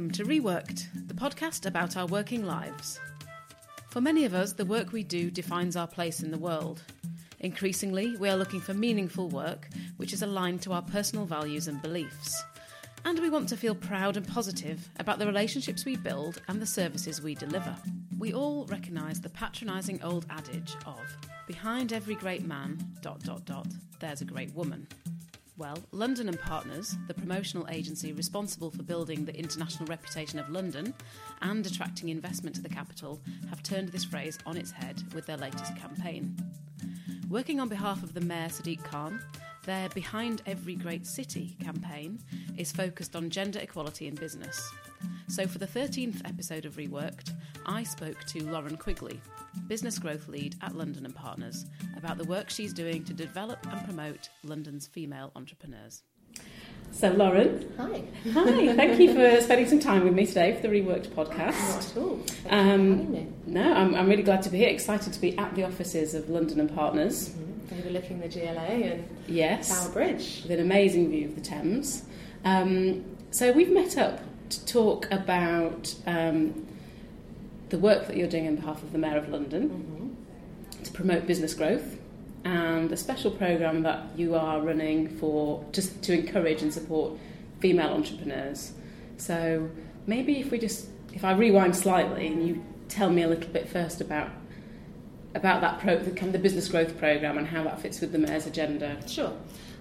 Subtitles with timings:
[0.00, 2.98] Welcome to Reworked, the podcast about our working lives.
[3.90, 6.82] For many of us, the work we do defines our place in the world.
[7.40, 11.82] Increasingly, we are looking for meaningful work which is aligned to our personal values and
[11.82, 12.42] beliefs.
[13.04, 16.66] And we want to feel proud and positive about the relationships we build and the
[16.66, 17.76] services we deliver.
[18.18, 20.98] We all recognise the patronising old adage of
[21.46, 24.86] behind every great man, dot dot dot, there's a great woman.
[25.60, 30.94] Well, London and Partners, the promotional agency responsible for building the international reputation of London
[31.42, 35.36] and attracting investment to the capital, have turned this phrase on its head with their
[35.36, 36.34] latest campaign.
[37.28, 39.20] Working on behalf of the Mayor Sadiq Khan,
[39.64, 42.20] their Behind Every Great City campaign
[42.56, 44.72] is focused on gender equality in business.
[45.28, 47.34] So, for the 13th episode of Reworked,
[47.66, 49.20] I spoke to Lauren Quigley,
[49.68, 53.84] business growth lead at London and Partners, about the work she's doing to develop and
[53.84, 56.02] promote London's female entrepreneurs.
[56.92, 57.72] So, Lauren.
[57.76, 58.02] Hi.
[58.32, 61.74] Hi, thank you for spending some time with me today for the Reworked podcast.
[61.74, 62.20] Not at all.
[62.48, 66.14] Um, no, I'm, I'm really glad to be here, excited to be at the offices
[66.14, 67.28] of London and Partners.
[67.30, 67.78] Mm-hmm.
[67.78, 68.60] Overlooking the GLA
[68.90, 69.68] and Yes.
[69.68, 70.42] Tower Bridge.
[70.42, 72.02] with an amazing view of the Thames.
[72.44, 74.20] Um, so we've met up
[74.50, 76.66] to talk about um,
[77.70, 80.82] the work that you're doing on behalf of the Mayor of London Mm-hmm.
[80.84, 81.96] to promote business growth
[82.44, 87.12] and a special programme that you are running for just to encourage and support
[87.60, 88.72] female entrepreneurs.
[89.18, 89.70] So
[90.06, 93.68] maybe if we just if I rewind slightly and you tell me a little bit
[93.68, 94.30] first about
[95.34, 98.10] about that pro, the, kind of the business growth programme and how that fits with
[98.12, 98.96] the mayor's agenda.
[99.06, 99.32] Sure.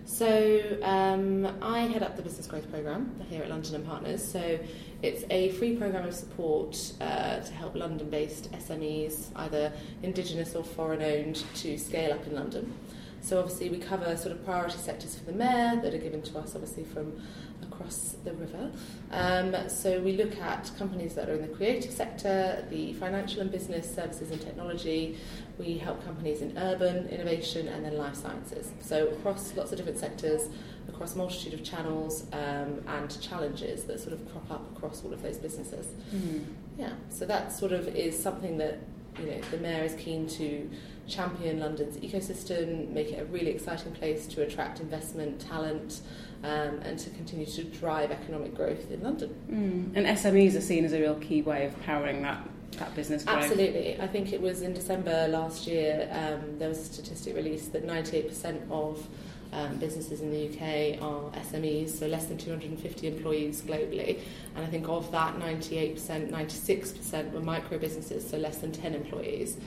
[0.09, 4.23] So um, I head up the business growth program here at London and Partners.
[4.23, 4.59] So
[5.03, 9.71] it's a free program of support uh, to help London-based SMEs, either
[10.02, 12.73] indigenous or foreign-owned, to scale up in London.
[13.21, 16.39] So obviously we cover sort of priority sectors for the mayor that are given to
[16.39, 17.21] us, obviously from
[17.80, 18.72] across the river.
[19.12, 23.52] Um, so we look at companies that are in the creative sector, the financial and
[23.52, 25.17] business services and technology.
[25.58, 28.72] We help companies in urban innovation and then life sciences.
[28.82, 30.50] So across lots of different sectors,
[30.88, 35.14] across a multitude of channels um, and challenges that sort of crop up across all
[35.14, 35.88] of those businesses.
[36.78, 38.80] Yeah, so that sort of is something that
[39.20, 40.70] you know the mayor is keen to
[41.08, 46.02] champion London's ecosystem, make it a really exciting place to attract investment, talent,
[46.44, 49.36] um, and to continue to drive economic growth in London.
[49.52, 49.98] Mm.
[49.98, 52.42] And SMEs are seen as a real key way of powering that,
[52.77, 53.44] that business growth.
[53.44, 54.00] Absolutely.
[54.00, 57.86] I think it was in December last year, um, there was a statistic released that
[57.86, 59.05] 98% of
[59.52, 64.20] um, businesses in the UK are SMEs, so less than 250 employees globally.
[64.55, 69.58] And I think of that, 98%, 96% were micro businesses, so less than 10 employees.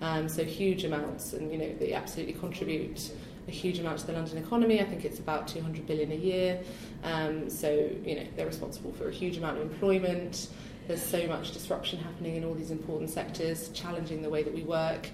[0.00, 3.12] Um, so huge amounts, and you know they absolutely contribute
[3.52, 4.80] a huge amount to the London economy.
[4.80, 6.60] I think it's about 200 billion a year.
[7.04, 7.70] Um, so
[8.04, 10.48] you know they're responsible for a huge amount of employment.
[10.88, 14.62] There's so much disruption happening in all these important sectors, challenging the way that we
[14.62, 15.08] work.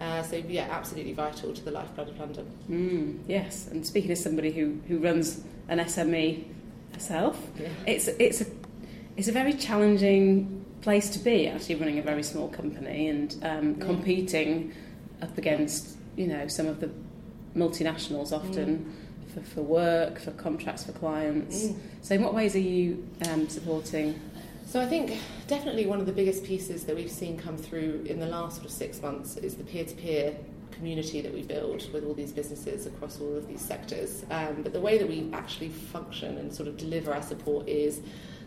[0.00, 2.46] Uh, so yeah, absolutely vital to the lifeblood of London.
[2.68, 6.44] Mm, yes, and speaking as somebody who, who runs an SME
[6.92, 7.68] herself, Yeah.
[7.86, 8.46] it's it's a
[9.16, 13.76] it's a very challenging place to be actually running a very small company and um,
[13.78, 13.86] Yeah.
[13.86, 14.72] competing
[15.22, 16.90] up against you know some of the
[17.56, 18.94] multinationals often
[19.32, 21.66] for, for work for contracts for clients.
[21.66, 21.78] Mm.
[22.02, 24.20] So in what ways are you um, supporting?
[24.66, 28.18] So I think definitely one of the biggest pieces that we've seen come through in
[28.18, 30.36] the last sort of six months is the peer-to-peer
[30.72, 34.24] community that we build with all these businesses across all of these sectors.
[34.30, 38.00] Um, but the way that we actually function and sort of deliver our support is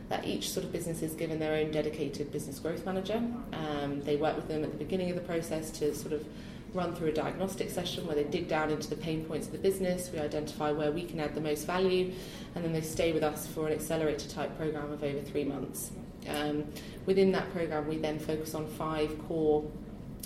[0.09, 3.21] that each sort of business is given their own dedicated business growth manager.
[3.53, 6.25] Um, they work with them at the beginning of the process to sort of
[6.73, 9.59] run through a diagnostic session where they dig down into the pain points of the
[9.59, 12.11] business, we identify where we can add the most value,
[12.55, 15.91] and then they stay with us for an accelerator type program of over three months.
[16.29, 16.65] Um,
[17.05, 19.69] within that program, we then focus on five core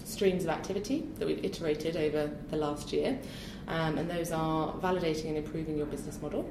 [0.04, 3.20] streams of activity that we've iterated over the last year.
[3.68, 6.50] Um, and those are validating and improving your business model,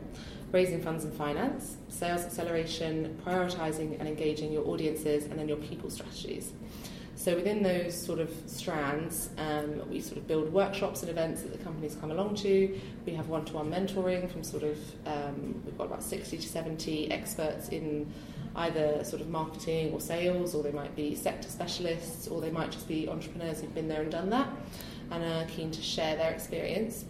[0.52, 5.90] raising funds and finance, sales acceleration, prioritising and engaging your audiences, and then your people
[5.90, 6.52] strategies.
[7.20, 11.52] So within those sort of strands, um, we sort of build workshops and events that
[11.52, 12.80] the companies come along to.
[13.04, 17.68] We have one-to-one mentoring from sort of um, we've got about 60 to 70 experts
[17.68, 18.10] in
[18.56, 22.70] either sort of marketing or sales, or they might be sector specialists, or they might
[22.70, 24.48] just be entrepreneurs who've been there and done that
[25.10, 27.04] and are keen to share their experience.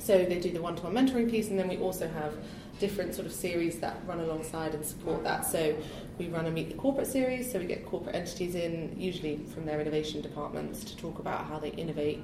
[0.00, 2.34] So they do the one-to-one mentoring piece, and then we also have
[2.80, 5.46] different sort of series that run alongside and support that.
[5.46, 5.76] So
[6.18, 9.66] we run a Meet the Corporate series, so we get corporate entities in, usually from
[9.66, 12.22] their innovation departments, to talk about how they innovate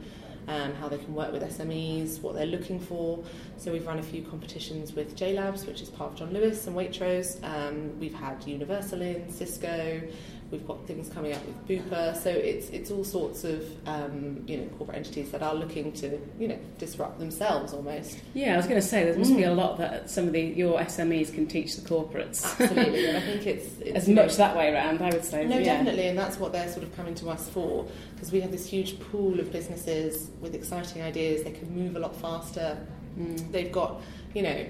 [0.48, 3.22] um, how they can work with SMEs, what they're looking for.
[3.56, 6.76] So we've run a few competitions with JLabs, which is part of John Lewis and
[6.76, 7.42] Waitrose.
[7.42, 10.02] Um, we've had Universal in, Cisco.
[10.50, 14.58] We've got things coming up with Bupa, so it's it's all sorts of um, you
[14.58, 18.18] know corporate entities that are looking to you know disrupt themselves almost.
[18.34, 19.38] Yeah, I was going to say there must mm.
[19.38, 22.44] be a lot that some of the your SMEs can teach the corporates.
[22.60, 25.02] Absolutely, and I think it's, it's as much that way around.
[25.02, 25.44] I would say.
[25.44, 25.64] No, yeah.
[25.64, 28.66] definitely, and that's what they're sort of coming to us for because we have this
[28.66, 31.42] huge pool of businesses with exciting ideas.
[31.42, 32.78] They can move a lot faster.
[33.18, 33.50] Mm.
[33.50, 34.00] They've got
[34.34, 34.66] you know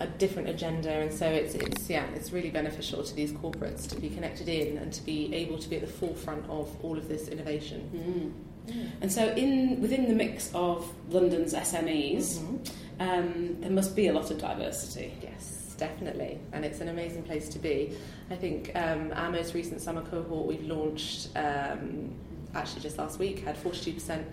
[0.00, 3.96] a different agenda, and so it's, it's yeah, it's really beneficial to these corporates to
[3.96, 7.08] be connected in and to be able to be at the forefront of all of
[7.08, 8.32] this innovation.
[8.68, 8.72] Mm.
[8.72, 8.90] Mm.
[9.00, 13.00] And so, in within the mix of London's SMEs, mm-hmm.
[13.00, 15.14] um, there must be a lot of diversity.
[15.22, 17.96] Yes, definitely, and it's an amazing place to be.
[18.30, 22.14] I think um, our most recent summer cohort we've launched um,
[22.54, 24.26] actually just last week had forty two percent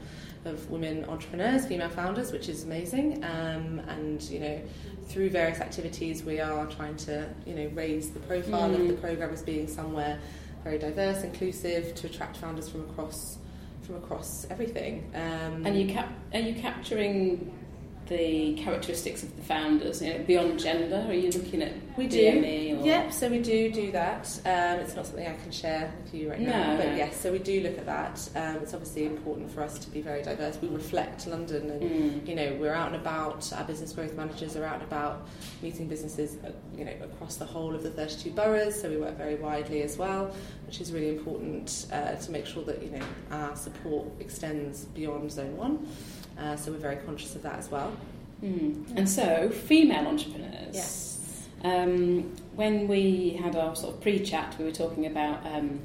[0.45, 3.23] of women entrepreneurs, female founders, which is amazing.
[3.23, 4.61] Um, and you know,
[5.07, 8.81] through various activities, we are trying to you know raise the profile mm.
[8.81, 10.19] of the program as being somewhere
[10.63, 13.37] very diverse, inclusive, to attract founders from across
[13.81, 15.11] from across everything.
[15.13, 17.53] Um, and you cap- are you capturing
[18.07, 21.05] the characteristics of the founders you know, beyond gender?
[21.07, 22.27] Are you looking at we do?
[22.27, 22.85] Or?
[22.85, 24.27] Yep, so we do do that.
[24.45, 26.95] Um, it's not something I can share with you right no, now, but no.
[26.95, 28.29] yes, so we do look at that.
[28.35, 30.57] Um, it's obviously important for us to be very diverse.
[30.61, 32.27] We reflect London, and mm.
[32.27, 33.51] you know we're out and about.
[33.53, 35.27] Our business growth managers are out and about
[35.61, 38.81] meeting businesses, uh, you know, across the whole of the 32 boroughs.
[38.81, 40.35] So we work very widely as well,
[40.65, 45.31] which is really important uh, to make sure that you know our support extends beyond
[45.31, 45.87] Zone One.
[46.37, 47.95] Uh, so we're very conscious of that as well.
[48.43, 48.97] Mm.
[48.97, 50.75] And so, female entrepreneurs.
[50.75, 51.47] Yes.
[51.63, 55.79] Um, when we had our sort of pre-chat, we were talking about um,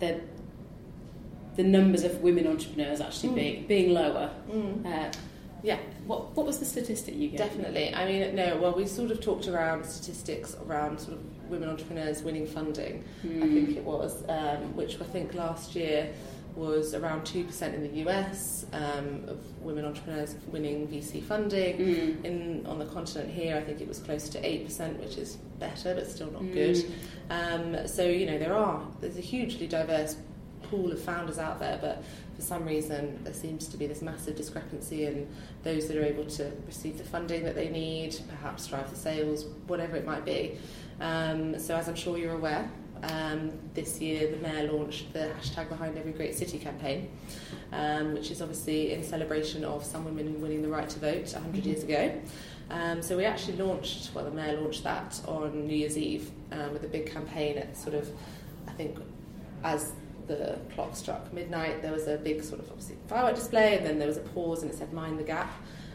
[0.00, 0.20] the
[1.56, 3.34] the numbers of women entrepreneurs actually mm.
[3.34, 4.30] being being lower.
[4.50, 4.86] Mm.
[4.86, 5.12] Uh,
[5.62, 5.78] yeah.
[6.06, 7.38] What what was the statistic you gave?
[7.38, 7.94] Definitely.
[7.94, 8.58] I mean, no.
[8.58, 13.04] Well, we sort of talked around statistics around sort of women entrepreneurs winning funding.
[13.24, 13.42] Mm.
[13.42, 16.12] I think it was, um, which I think last year
[16.58, 21.78] was around 2% in the US um, of women entrepreneurs winning VC funding.
[21.78, 22.24] Mm.
[22.24, 25.94] In On the continent here, I think it was close to 8%, which is better,
[25.94, 26.52] but still not mm.
[26.52, 26.92] good.
[27.30, 30.16] Um, so, you know, there are, there's a hugely diverse
[30.62, 32.02] pool of founders out there, but
[32.34, 35.28] for some reason there seems to be this massive discrepancy in
[35.62, 39.46] those that are able to receive the funding that they need, perhaps drive the sales,
[39.68, 40.58] whatever it might be.
[41.00, 42.68] Um, so, as I'm sure you're aware,
[43.02, 47.10] um, this year, the Mayor launched the hashtag Behind Every Great City campaign,
[47.72, 51.34] um, which is obviously in celebration of some women winning the right to vote 100
[51.34, 51.68] mm-hmm.
[51.68, 52.20] years ago.
[52.70, 56.72] Um, so we actually launched, well, the Mayor launched that on New Year's Eve um,
[56.72, 58.10] with a big campaign at sort of,
[58.66, 58.98] I think,
[59.64, 59.92] as
[60.26, 63.98] the clock struck midnight, there was a big sort of obviously firework display, and then
[63.98, 65.50] there was a pause and it said Mind the Gap.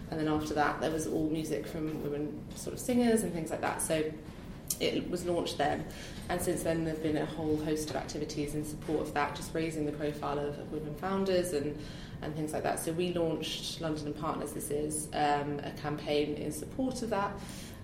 [0.10, 3.52] And then after that, there was all music from women sort of singers and things
[3.52, 3.82] like that.
[3.82, 4.04] So
[4.80, 5.86] it was launched then.
[6.30, 9.36] And since then, there have been a whole host of activities in support of that,
[9.36, 11.78] just raising the profile of, of women founders and,
[12.22, 12.80] and things like that.
[12.80, 17.34] So we launched London and Partners, this is um, a campaign in support of that,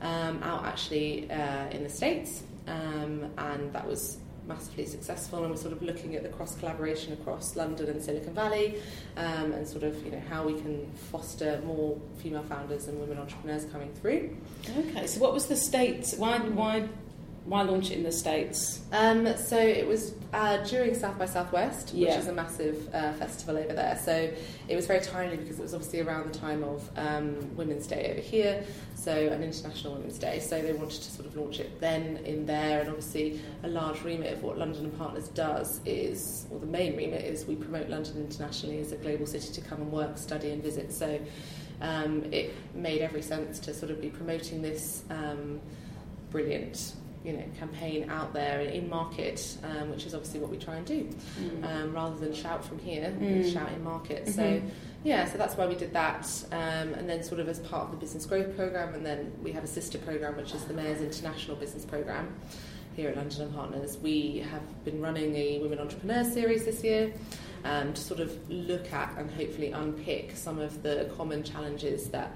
[0.02, 2.44] um, out actually uh, in the States.
[2.68, 4.18] Um, and that was
[4.50, 8.34] massively successful and we're sort of looking at the cross collaboration across London and Silicon
[8.34, 8.76] Valley
[9.16, 13.18] um, and sort of you know how we can foster more female founders and women
[13.18, 14.36] entrepreneurs coming through.
[14.78, 16.14] Okay, so what was the state?
[16.18, 16.90] Why why
[17.46, 18.82] why launch it in the States?
[18.92, 22.20] Um, so it was uh, during South by Southwest, which yeah.
[22.20, 24.00] is a massive uh, festival over there.
[24.04, 24.32] So
[24.68, 28.12] it was very timely because it was obviously around the time of um, Women's Day
[28.12, 28.64] over here,
[28.96, 30.40] so an International Women's Day.
[30.40, 34.02] So they wanted to sort of launch it then in there, and obviously a large
[34.04, 37.90] remit of what London and Partners does is, or the main remit is, we promote
[37.90, 40.94] London internationally as a global city to come and work, study, and visit.
[40.94, 41.20] So
[41.82, 45.60] um, it made every sense to sort of be promoting this um,
[46.30, 50.76] brilliant you know campaign out there in market, um, which is obviously what we try
[50.76, 51.10] and do,
[51.40, 51.64] mm.
[51.64, 53.52] um, rather than shout from here, mm.
[53.52, 54.26] shout in market.
[54.26, 54.32] Mm-hmm.
[54.32, 54.62] So
[55.04, 57.92] yeah, so that's why we did that, um, and then sort of as part of
[57.92, 61.02] the business growth program, and then we have a sister program, which is the Mayor's
[61.02, 62.34] International Business Program.
[62.96, 67.14] Here at London and Partners, we have been running a Women Entrepreneurs series this year
[67.64, 72.36] um, to sort of look at and hopefully unpick some of the common challenges that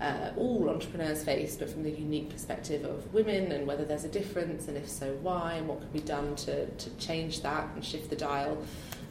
[0.00, 4.08] uh, all entrepreneurs face, but from the unique perspective of women and whether there's a
[4.08, 7.84] difference, and if so, why, and what can be done to, to change that and
[7.84, 8.56] shift the dial.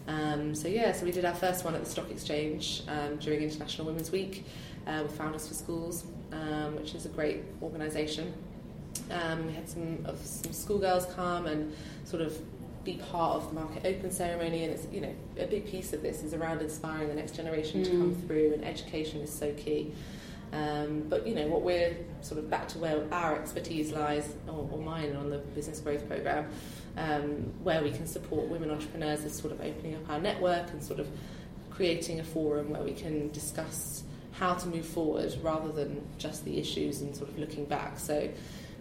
[0.07, 3.41] Um, so, yeah, so we did our first one at the Stock Exchange um, during
[3.41, 4.45] International Women's Week
[4.87, 8.33] uh, with Founders for Schools, um, which is a great organisation.
[9.11, 11.73] Um, we had some of some schoolgirls come and
[12.05, 12.39] sort of
[12.83, 14.63] be part of the market open ceremony.
[14.63, 17.81] And it's you know a big piece of this is around inspiring the next generation
[17.81, 17.85] mm.
[17.85, 18.27] to come mm.
[18.27, 19.93] through, and education is so key.
[20.51, 24.67] Um, but you know what we're sort of back to where our expertise lies, or,
[24.71, 26.47] or mine on the business growth program,
[26.97, 30.83] um, where we can support women entrepreneurs is sort of opening up our network and
[30.83, 31.07] sort of
[31.69, 36.57] creating a forum where we can discuss how to move forward rather than just the
[36.57, 37.99] issues and sort of looking back.
[37.99, 38.29] So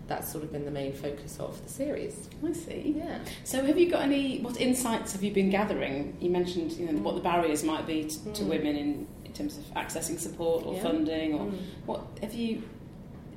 [0.09, 2.29] that's sort of been the main focus of the series.
[2.45, 2.95] I see.
[2.97, 3.19] Yeah.
[3.45, 4.41] So have you got any?
[4.41, 6.17] What insights have you been gathering?
[6.19, 8.35] You mentioned you know what the barriers might be to, mm.
[8.35, 10.83] to women in, in terms of accessing support or yeah.
[10.83, 11.59] funding, or mm.
[11.87, 12.63] what have you?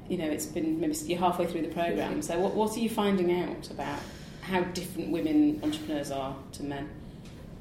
[0.10, 2.22] You know, it's been maybe you're halfway through the program.
[2.22, 4.00] So what what are you finding out about
[4.42, 6.90] how different women entrepreneurs are to men?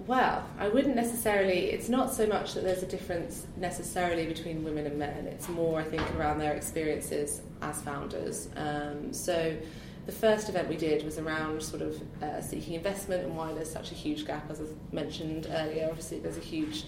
[0.07, 4.87] Well, I wouldn't necessarily, it's not so much that there's a difference necessarily between women
[4.87, 8.49] and men, it's more, I think, around their experiences as founders.
[8.57, 9.57] Um, so,
[10.07, 13.71] the first event we did was around sort of uh, seeking investment and why there's
[13.71, 15.87] such a huge gap, as I mentioned earlier.
[15.89, 16.85] Obviously, there's a huge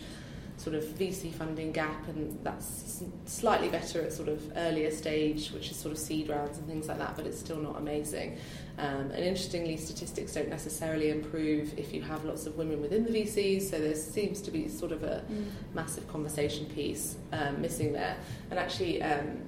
[0.63, 5.73] sort of VC funding gap, and that's slightly better at sort of earlier stage, which
[5.73, 8.39] is sort of seed rounds and things like that, but it's still not amazing.
[8.79, 13.11] Um, and interestingly, statistics don't necessarily improve if you have lots of women within the
[13.11, 15.47] VCs, so there seems to be sort of a mm.
[15.75, 18.17] massive conversation piece um, missing there.
[18.51, 19.43] And actually, um,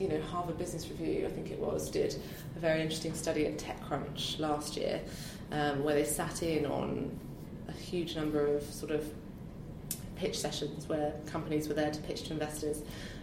[0.00, 2.16] you know, Harvard Business Review, I think it was, did
[2.56, 5.00] a very interesting study at TechCrunch last year,
[5.52, 7.16] um, where they sat in on
[7.68, 9.04] a huge number of sort of
[10.20, 12.82] pitch sessions where companies were there to pitch to investors.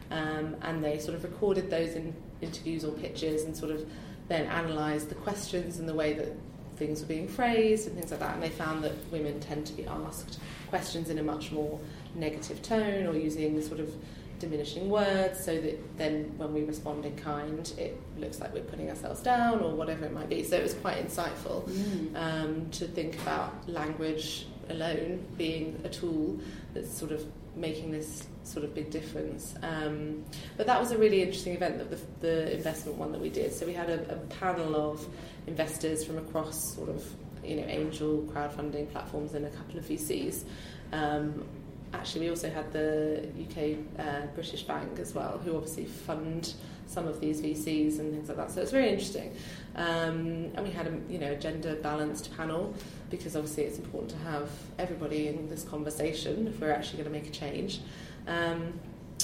[0.09, 3.85] Um, and they sort of recorded those in interviews or pitches and sort of
[4.27, 6.29] then analysed the questions and the way that
[6.77, 8.33] things were being phrased and things like that.
[8.33, 10.39] And they found that women tend to be asked
[10.69, 11.79] questions in a much more
[12.15, 13.93] negative tone or using sort of
[14.39, 18.87] diminishing words so that then when we respond in kind it looks like we're putting
[18.87, 22.15] ourselves down or whatever it might be so it was quite insightful mm.
[22.15, 26.39] um, to think about language alone being a tool
[26.73, 27.23] that's sort of
[27.55, 29.55] making this sort of big difference.
[29.63, 30.23] Um,
[30.55, 33.53] but that was a really interesting event, the, the investment one that we did.
[33.53, 35.05] So we had a, a panel of
[35.47, 37.03] investors from across sort of
[37.43, 40.43] you know angel crowdfunding platforms and a couple of VCs.
[40.91, 41.45] Um,
[41.93, 46.53] actually, we also had the UK uh, British Bank as well, who obviously fund
[46.87, 48.51] some of these VCs and things like that.
[48.51, 49.35] So it's very interesting.
[49.75, 52.73] Um, and we had a you know gender balanced panel
[53.09, 57.19] because obviously it's important to have everybody in this conversation if we're actually going to
[57.19, 57.79] make a change.
[58.27, 58.73] Um,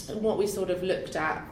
[0.10, 1.46] and what we sort of looked at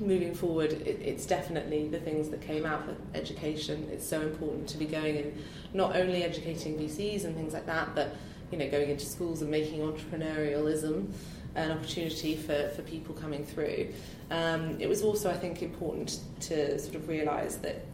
[0.00, 3.88] moving forward, it, it's definitely the things that came out of education.
[3.92, 5.42] It's so important to be going and
[5.74, 8.14] not only educating VCs and things like that, but
[8.50, 11.08] you know going into schools and making entrepreneurialism
[11.54, 13.88] an opportunity for, for people coming through.
[14.30, 17.84] Um, it was also, I think, important to sort of realise that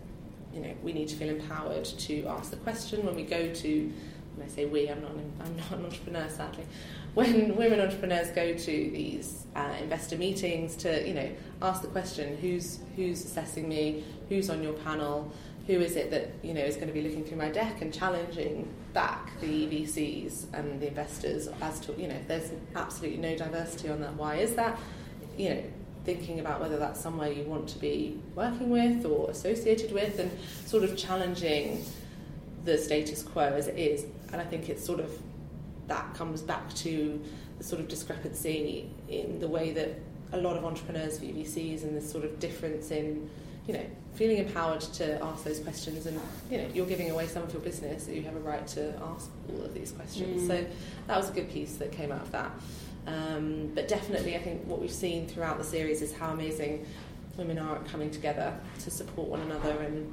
[0.52, 3.92] you know we need to feel empowered to ask the question when we go to.
[4.36, 6.64] When I say we, I'm not an, I'm not an entrepreneur, sadly.
[7.14, 11.30] When women entrepreneurs go to these uh, investor meetings, to you know
[11.62, 15.30] ask the question, who's who's assessing me, who's on your panel,
[15.68, 17.94] who is it that you know is going to be looking through my deck and
[17.94, 23.90] challenging back the VCs and the investors as to you know there's absolutely no diversity
[23.90, 24.14] on that.
[24.14, 24.78] Why is that?
[25.36, 25.62] You know,
[26.04, 30.30] thinking about whether that's somewhere you want to be working with or associated with, and
[30.64, 31.84] sort of challenging
[32.64, 34.06] the status quo as it is.
[34.32, 35.10] And I think it's sort of
[35.88, 37.20] that comes back to
[37.58, 39.90] the sort of discrepancy in the way that
[40.32, 43.28] a lot of entrepreneurs, VCs, and this sort of difference in
[43.66, 47.42] you know, feeling empowered to ask those questions and, you know, you're giving away some
[47.42, 50.42] of your business, so you have a right to ask all of these questions.
[50.42, 50.46] Mm.
[50.46, 50.66] So
[51.06, 52.52] that was a good piece that came out of that.
[53.06, 56.86] Um, but definitely, I think what we've seen throughout the series is how amazing
[57.36, 60.12] women are at coming together to support one another and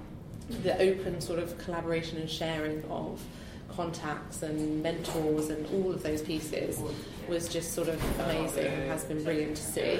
[0.63, 3.21] the open sort of collaboration and sharing of
[3.69, 6.81] contacts and mentors and all of those pieces
[7.29, 9.99] was just sort of amazing and has been brilliant to see.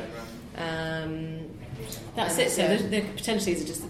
[0.58, 1.51] Um,
[2.16, 2.52] that's it.
[2.52, 3.84] So the, the potentially is just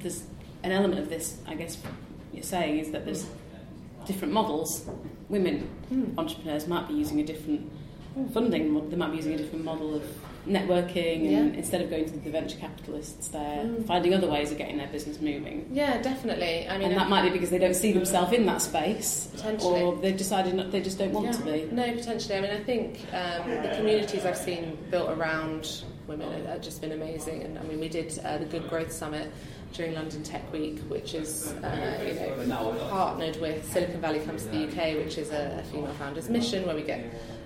[0.00, 0.24] there's
[0.62, 1.38] an element of this.
[1.46, 1.78] I guess
[2.32, 3.26] you're saying is that there's
[4.06, 4.88] different models.
[5.28, 6.18] Women mm.
[6.18, 7.70] entrepreneurs might be using a different
[8.32, 8.90] funding.
[8.90, 10.02] They might be using a different model of
[10.48, 11.58] networking and yeah.
[11.58, 13.86] instead of going to the venture capitalists they're mm.
[13.86, 17.22] finding other ways of getting their business moving yeah definitely I mean and that might
[17.22, 19.30] be because they don't see themselves in that space
[19.62, 21.32] or they've decided not, they just don't want yeah.
[21.32, 25.84] to be no potentially I mean I think um, the communities I've seen built around
[26.08, 27.42] women have just been amazing.
[27.42, 29.30] And I mean, we did uh, the Good Growth Summit
[29.72, 34.48] during London Tech Week, which is uh, you know partnered with Silicon Valley Comes to
[34.48, 37.04] the UK, which is a, a female founders mission where we get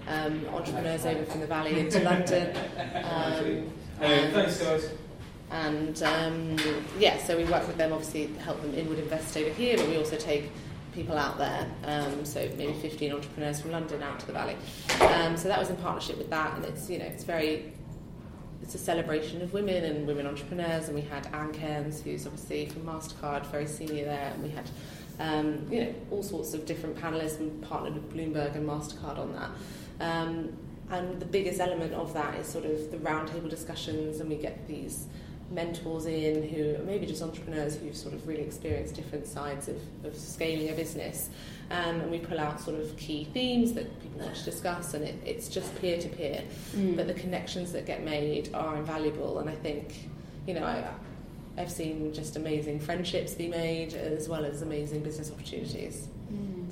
[0.09, 2.57] um, entrepreneurs over from the Valley into London.
[3.05, 4.91] Um, and, Thanks, guys.
[5.51, 6.57] And um,
[6.99, 9.99] yeah, so we work with them, obviously help them inward invest over here, but we
[9.99, 10.51] also take
[10.95, 11.67] people out there.
[11.85, 14.57] Um, so maybe 15 entrepreneurs from London out to the Valley.
[15.01, 17.73] Um, so that was in partnership with that, and it's you know it's very
[18.63, 20.87] it's a celebration of women and women entrepreneurs.
[20.87, 24.71] And we had Ann Cairns, who's obviously from Mastercard, very senior there, and we had
[25.19, 29.33] um, you know all sorts of different panelists and partnered with Bloomberg and Mastercard on
[29.35, 29.51] that.
[30.01, 30.57] Um,
[30.91, 34.67] and the biggest element of that is sort of the roundtable discussions, and we get
[34.69, 35.07] these
[35.51, 40.17] mentors in who maybe just entrepreneurs who've sort of really experienced different sides of, of
[40.17, 41.29] scaling a business.
[41.71, 45.05] Um, and we pull out sort of key themes that people want to discuss, and
[45.05, 46.43] it, it's just peer to peer.
[46.97, 50.09] But the connections that get made are invaluable, and I think,
[50.47, 50.87] you know, I,
[51.57, 56.09] I've seen just amazing friendships be made as well as amazing business opportunities.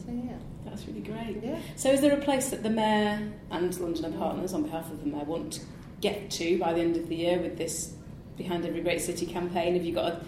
[0.05, 0.33] So, yeah.
[0.65, 1.43] That's really great.
[1.43, 1.59] Yeah.
[1.77, 5.03] So, is there a place that the Mayor and London and Partners, on behalf of
[5.03, 5.61] the Mayor, want to
[6.01, 7.95] get to by the end of the year with this
[8.37, 9.75] Behind Every Great City campaign?
[9.75, 10.25] Have you got a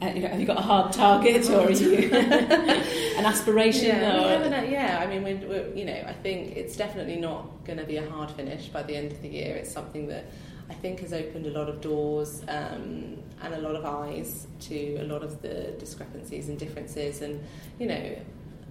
[0.00, 3.86] uh, have you got a hard target, or are you an aspiration?
[3.86, 4.98] Yeah, or- haven't, uh, yeah.
[5.00, 8.08] I mean, we're, we're, you know, I think it's definitely not going to be a
[8.08, 9.56] hard finish by the end of the year.
[9.56, 10.26] It's something that
[10.70, 14.98] I think has opened a lot of doors um, and a lot of eyes to
[15.00, 17.42] a lot of the discrepancies and differences, and
[17.78, 18.16] you know,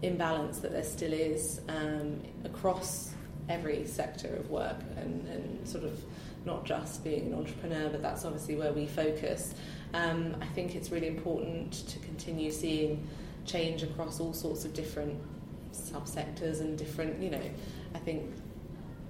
[0.01, 3.11] imbalance that there still is um, across
[3.49, 5.99] every sector of work, and, and sort of
[6.45, 9.53] not just being an entrepreneur, but that's obviously where we focus.
[9.93, 13.07] Um, I think it's really important to continue seeing
[13.45, 15.17] change across all sorts of different
[15.73, 17.41] subsectors and different, you know,
[17.93, 18.29] I think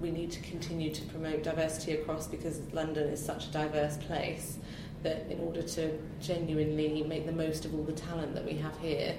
[0.00, 4.58] we need to continue to promote diversity across because London is such a diverse place
[5.02, 8.76] that in order to genuinely make the most of all the talent that we have
[8.78, 9.14] here,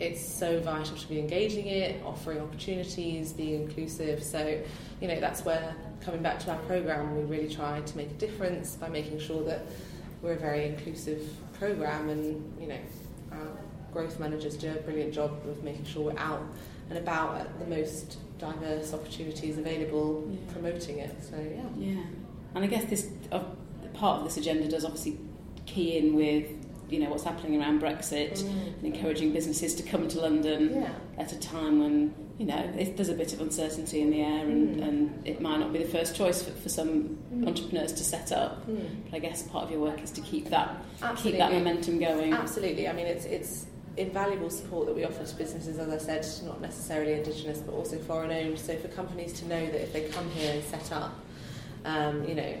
[0.00, 4.22] it's so vital to be engaging it, offering opportunities, being inclusive.
[4.22, 4.60] So,
[5.00, 8.14] you know, that's where coming back to our program, we really try to make a
[8.14, 9.66] difference by making sure that
[10.22, 11.22] we're a very inclusive
[11.58, 12.78] program and, you know,
[13.32, 13.46] our
[13.92, 16.42] growth managers do a brilliant job of making sure we're out
[16.90, 20.52] and about at the most diverse opportunities available, Yeah.
[20.52, 21.14] promoting it.
[21.22, 21.62] So, yeah.
[21.78, 22.02] Yeah,
[22.54, 23.40] and I guess this uh,
[23.94, 25.18] part of this agenda does obviously
[25.66, 26.46] key in with
[26.94, 30.90] you know what's happening around Brexit and encouraging businesses to come to London Yeah.
[31.18, 32.62] at a time when you know
[32.96, 34.88] there's a bit of uncertainty in the air and, Mm.
[34.88, 37.46] and it might not be the first choice for, for some Mm.
[37.48, 38.66] entrepreneurs to set up.
[38.68, 38.86] Mm.
[39.10, 40.68] But I guess part of your work is to keep that
[41.02, 41.30] Absolutely.
[41.32, 42.32] keep that momentum going.
[42.32, 42.88] Absolutely.
[42.88, 46.60] I mean, it's it's invaluable support that we offer to businesses, as I said, not
[46.60, 48.58] necessarily indigenous, but also foreign owned.
[48.58, 51.14] So for companies to know that if they come here and set up,
[51.84, 52.54] um, you know,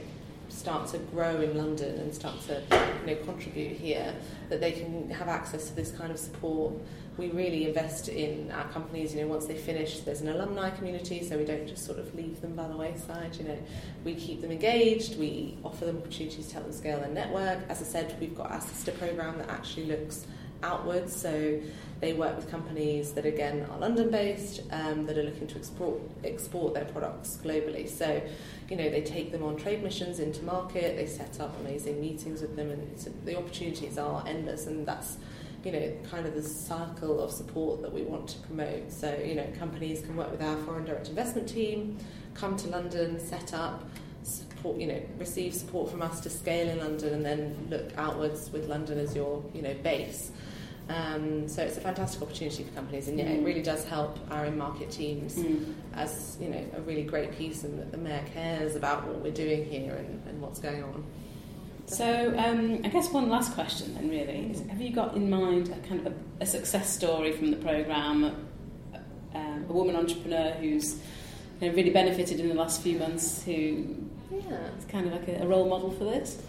[0.48, 2.62] start to grow in London and start to
[3.00, 4.14] you know contribute here,
[4.48, 6.74] that they can have access to this kind of support.
[7.16, 9.14] We really invest in our companies.
[9.14, 12.12] You know, once they finish, there's an alumni community, so we don't just sort of
[12.14, 13.36] leave them by the wayside.
[13.36, 13.58] You know,
[14.04, 15.18] we keep them engaged.
[15.18, 17.60] We offer them opportunities to help them scale their network.
[17.68, 20.26] As I said, we've got our sister program that actually looks
[20.64, 21.14] outwards.
[21.14, 21.60] So
[22.00, 26.00] they work with companies that again are London based um, that are looking to export
[26.22, 27.88] export their products globally.
[27.88, 28.20] So
[28.68, 30.96] you know they take them on trade missions into market.
[30.96, 34.66] They set up amazing meetings with them, and the opportunities are endless.
[34.66, 35.18] And that's
[35.64, 38.92] you know kind of the cycle of support that we want to promote.
[38.92, 41.98] So you know companies can work with our foreign direct investment team,
[42.34, 43.82] come to London, set up.
[44.26, 48.50] Support, you know, receive support from us to scale in London, and then look outwards
[48.50, 50.32] with London as your, you know, base.
[50.88, 53.46] Um, so it's a fantastic opportunity for companies, and yeah, it Mm.
[53.46, 55.72] really does help our in-market teams Mm.
[55.94, 59.32] as you know a really great piece, and that the mayor cares about what we're
[59.32, 61.02] doing here and, and what's going on.
[61.86, 65.68] So, um, I guess one last question then, really, is have you got in mind
[65.68, 68.24] a kind of a, a success story from the programme,
[69.34, 70.96] um, a woman entrepreneur who's
[71.60, 73.86] you know, really benefited in the last few months, who
[74.30, 74.68] Yeah.
[74.78, 76.42] is kind of like a, a role model for this?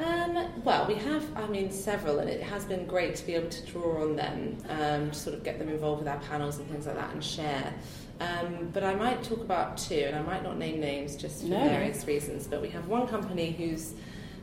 [0.00, 3.50] Um, well, we have, I mean, several, and it has been great to be able
[3.50, 6.66] to draw on them, um, to sort of get them involved with our panels and
[6.70, 7.74] things like that and share.
[8.20, 11.48] Um, but I might talk about two, and I might not name names just for
[11.48, 11.68] No.
[11.68, 12.46] various reasons.
[12.46, 13.94] But we have one company who's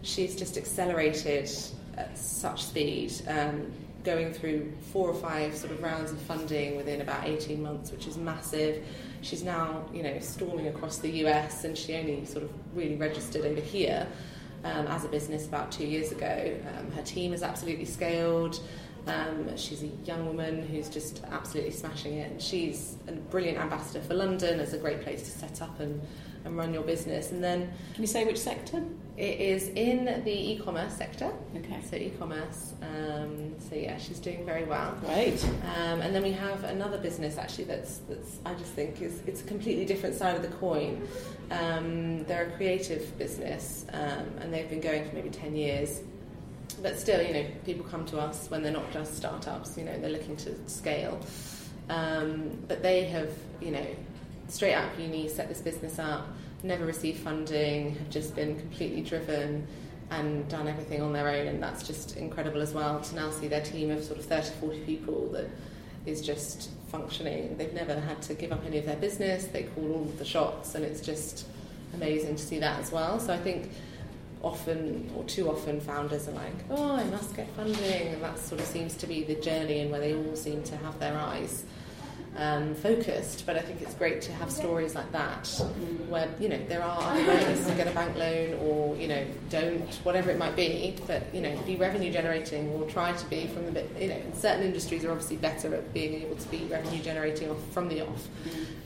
[0.03, 1.49] she's just accelerated
[1.97, 3.71] at such speed, um,
[4.03, 8.05] going through four or five sort of rounds of funding within about 18 months, which
[8.07, 8.83] is massive.
[9.21, 13.43] She's now, you know, storming across the US, and she only sort of really registered
[13.45, 14.07] over here
[14.63, 16.55] um, as a business about two years ago.
[16.77, 18.59] Um, her team is absolutely scaled.
[19.07, 24.01] Um, she's a young woman who's just absolutely smashing it, and she's a brilliant ambassador
[24.01, 26.01] for London as a great place to set up and,
[26.43, 27.31] and run your business.
[27.31, 28.83] And then Can you say which sector?
[29.17, 31.79] It is in the e-commerce sector, Okay.
[31.89, 32.73] so e-commerce.
[32.83, 34.95] Um, so yeah, she's doing very well.
[35.03, 35.43] Great.
[35.75, 39.41] Um, and then we have another business actually that's, that's I just think is it's
[39.41, 41.07] a completely different side of the coin.
[41.49, 46.01] Um, they're a creative business um, and they've been going for maybe 10 years.
[46.83, 49.77] but still, you know, people come to us when they're not just startups.
[49.77, 51.19] You know, they're looking to scale.
[51.89, 53.85] Um, but they have, you know,
[54.49, 56.27] straight out of uni, set this business up,
[56.67, 59.65] never received funding, have just been completely driven
[60.11, 63.47] and done everything on their own, and that's just incredible as well to now see
[63.47, 65.49] their team of sort of 30, 40 people that
[66.05, 67.57] is just functioning.
[67.57, 70.75] They've never had to give up any of their business, they call all the shots,
[70.75, 71.45] and it's just
[71.93, 73.19] amazing to see that as well.
[73.19, 73.71] So I think
[74.43, 78.61] often or too often founders are like, oh, I must get funding, and that sort
[78.61, 81.65] of seems to be the journey and where they all seem to have their eyes
[82.35, 83.45] um, focused.
[83.45, 85.47] But I think it's great to have stories like that
[86.09, 89.25] where you know there are other ways to get a bank loan or you know
[89.49, 93.47] don't whatever it might be, but you know be revenue generating or try to be
[93.47, 93.89] from the bit.
[93.99, 97.63] You know, certain industries are obviously better at being able to be revenue generating off
[97.71, 98.27] from the off.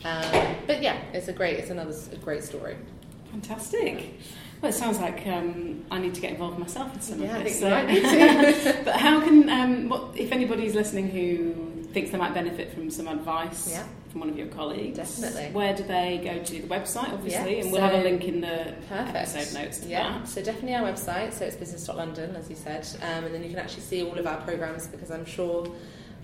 [0.03, 2.75] Um, but yeah, it's a great, it's another a great story.
[3.31, 4.19] Fantastic.
[4.61, 7.43] Well, it sounds like um, I need to get involved myself in some Yeah, of
[7.43, 7.59] this.
[7.59, 8.81] think you might need to.
[8.85, 13.07] but how can, um, what, if anybody's listening who thinks they might benefit from some
[13.07, 13.83] advice Yeah.
[14.11, 15.49] from one of your colleagues, Definitely.
[15.53, 16.53] where do they go to?
[16.61, 19.15] The website, obviously, Yeah, and we'll have a link in the Perfect.
[19.15, 20.27] episode notes Yeah, that.
[20.27, 23.59] so definitely our website, so it's business.london, as you said, um, and then you can
[23.59, 25.67] actually see all of our programs because I'm sure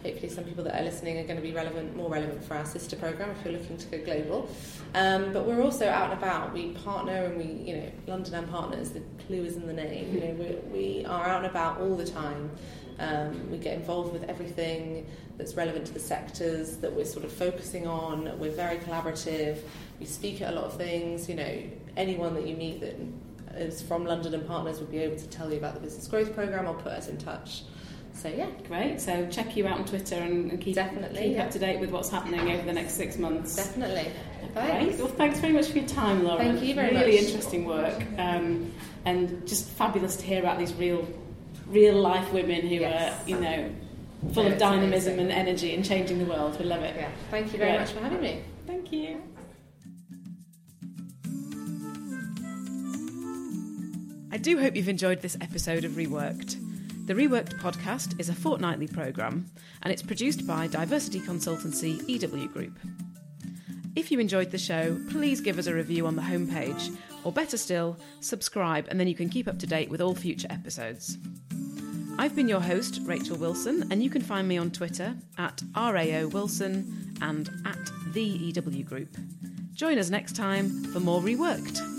[0.03, 2.65] hopefully some people that are listening are going to be relevant, more relevant for our
[2.65, 4.49] sister program if you're looking to go global.
[4.93, 6.53] Um, but we're also out and about.
[6.53, 8.91] We partner and we, you know, London and Partners.
[8.91, 10.13] The clue is in the name.
[10.13, 10.33] You know,
[10.71, 12.51] we, we are out and about all the time.
[12.99, 15.05] Um, we get involved with everything
[15.37, 18.39] that's relevant to the sectors that we're sort of focusing on.
[18.39, 19.59] We're very collaborative.
[19.99, 21.29] We speak at a lot of things.
[21.29, 21.61] You know,
[21.95, 22.95] anyone that you meet that
[23.55, 26.33] is from London and Partners would be able to tell you about the business growth
[26.33, 27.63] program or put us in touch.
[28.13, 28.99] So yeah, Great.
[28.99, 31.43] So check you out on Twitter and, and keep, Definitely, keep yeah.
[31.43, 33.55] up to date with what's happening over the next six months.
[33.55, 34.11] definitely.
[34.53, 34.65] Great.
[34.65, 34.97] Thanks.
[34.97, 36.39] Well, thanks very much for your time, Laura.
[36.39, 37.25] Thank you very really much.
[37.25, 38.73] interesting work, um,
[39.05, 41.07] and just fabulous to hear about these real,
[41.69, 43.13] real life women who Yes.
[43.23, 43.69] are, you know,
[44.33, 45.19] full Yeah, of dynamism amazing.
[45.19, 46.57] and energy and changing the world.
[46.59, 46.95] We love it.
[46.97, 47.09] Yeah.
[47.31, 47.79] Thank you very Great.
[47.81, 48.41] much for having me.
[48.65, 49.21] Thank you.
[54.29, 56.57] I do hope you've enjoyed this episode of Reworked.
[57.07, 59.45] The Reworked podcast is a fortnightly programme
[59.81, 62.77] and it's produced by diversity consultancy EW Group.
[63.95, 67.57] If you enjoyed the show, please give us a review on the homepage, or better
[67.57, 71.17] still, subscribe and then you can keep up to date with all future episodes.
[72.19, 76.27] I've been your host, Rachael Wilson, and you can find me on Twitter at RAO
[76.27, 77.77] Wilson and at
[78.13, 79.15] the EW Group.
[79.73, 81.96] Join us next time for more Reworked.